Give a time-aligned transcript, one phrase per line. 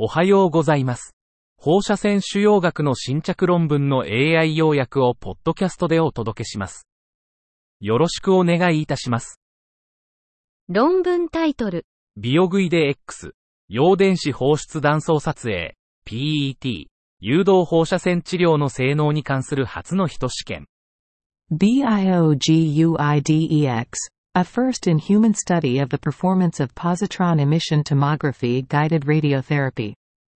[0.00, 1.16] おはようございます。
[1.56, 6.86] 放射線腫瘍学の新着論文の AI 要約をポッドキャストでお届けします。
[7.80, 9.40] よろしくお願いいたします。
[10.68, 11.84] 論文タイトル、
[12.16, 13.32] ビオグイデ X、
[13.68, 15.74] 陽電子放出断層撮影、
[16.06, 16.86] PET、
[17.18, 20.68] 誘導放射線治療の性能に関する初の人試験。
[21.50, 22.28] BIOGUIDEX,
[24.38, 29.94] a first in human study of the performance of positron emission tomography guided radiotherapy.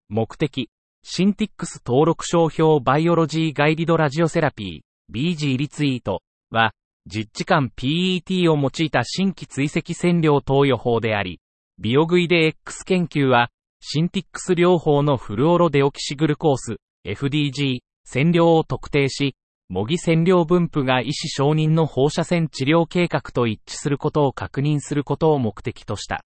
[0.09, 0.70] 目的、
[1.04, 6.71] シンティックス登録商標バイオロジーガイディドラジオセラピー、BG リツイートは、
[7.06, 11.39] 実地間 PET を用いた新規追跡線量投与法であり、
[11.78, 19.36] ビオグイデ X 研究は、シンティックス療法のフルオロデオキシグルコース、FDG、線量を特定し、
[19.71, 26.25] 模擬線量分布が医師承認の放射線治療計画と一致することを確認することを目的とした。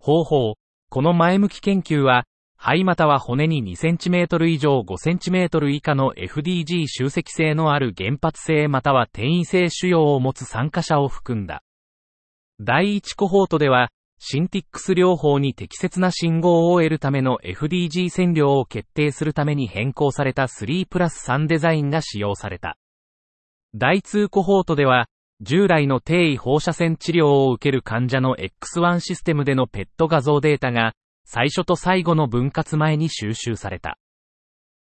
[0.00, 0.54] 方法、
[0.90, 2.24] この前向き研究は、
[2.56, 11.62] 肺または骨に 2cm 以上 5cm 以下の FDG 集積性のある原発性または転移性腫瘍を持つ参加者を含んだ。
[12.58, 22.76] 第1コホートでは、シンティックス療法に適切な信号を得るための FDG 線量を決定するために変更された3プラス3デザインが使用された。
[23.74, 25.06] 第2コホートでは、
[25.40, 30.94] 従来の低位放射線治療を受ける患者の X1 システムでの PET 画像データが、
[31.24, 33.98] 最初と最後の分割前に収集された。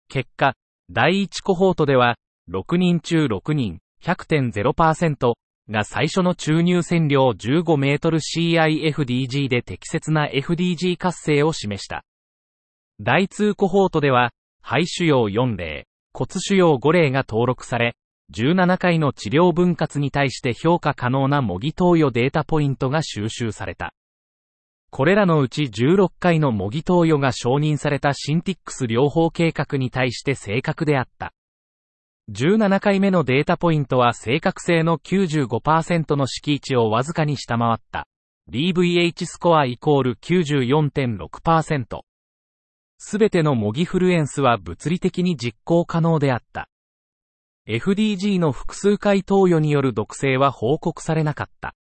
[0.09, 0.55] 結果、
[0.89, 2.15] 第1コホートでは、
[2.49, 5.33] 6人中6人、100.0%
[5.71, 12.03] が最初の注入線量15メートル CIFDG で適切な FDG 活性を示した。
[12.99, 17.95] 第2コホートでは、肺腫瘍4例、骨腫瘍5例が登録され、
[18.33, 23.93] 17回の治療分割に対して評価可能な模擬投与データポイントが収集された。
[24.89, 31.33] これらのうち16回の模擬投与が承認されたシンティックス療法計画に対して正確であった。
[32.33, 38.07] 17回目のデータポイントは正確性の95%の敷地をわずかに下回った。
[38.49, 42.01] DVH スコアイコール94.6%。
[42.97, 46.69] すべての模擬フルエンスは物理的に実行可能であった。
[47.67, 51.75] FDG の複数回投与による毒性は報告されなかった。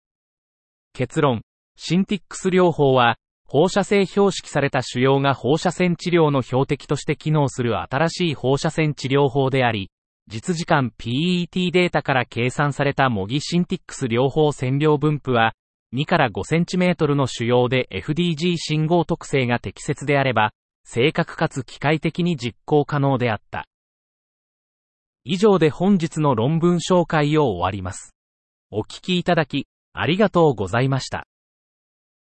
[0.95, 1.43] 結論。
[1.77, 9.91] シンティックス療法は、放射性標識された腫瘍が放射線治療の標的として機能する新しい放射線治療法であり、
[10.31, 15.55] 実時間 PET データから計算された模擬シンティックス療法線量分布は、
[15.93, 20.53] 2から 5cm の腫瘍で FDG 信号特性が適切であれば、
[20.85, 23.67] 正確かつ機械的に実行可能であった。
[25.25, 28.15] 以上で本日の論文紹介を終わります。
[28.71, 31.27] お聞きいただき、ありがとうございました。